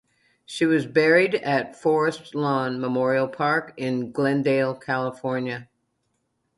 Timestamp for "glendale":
4.11-4.73